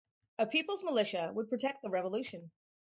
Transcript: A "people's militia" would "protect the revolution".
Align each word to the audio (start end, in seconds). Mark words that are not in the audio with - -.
A 0.39 0.47
"people's 0.47 0.81
militia" 0.83 1.31
would 1.35 1.47
"protect 1.47 1.83
the 1.83 1.89
revolution". 1.91 2.49